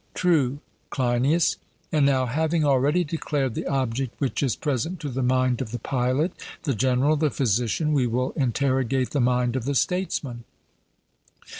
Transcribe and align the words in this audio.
True, 0.15 0.61
Cleinias; 0.89 1.57
and 1.91 2.07
now, 2.07 2.25
having 2.25 2.65
already 2.65 3.03
declared 3.03 3.53
the 3.53 3.67
object 3.67 4.15
which 4.19 4.41
is 4.41 4.55
present 4.55 4.99
to 5.01 5.09
the 5.09 5.21
mind 5.21 5.61
of 5.61 5.69
the 5.69 5.77
pilot, 5.77 6.31
the 6.63 6.73
general, 6.73 7.15
the 7.15 7.29
physician, 7.29 7.93
we 7.93 8.07
will 8.07 8.31
interrogate 8.31 9.11
the 9.11 9.21
mind 9.21 9.55
of 9.55 9.65
the 9.65 9.75
statesman. 9.75 10.43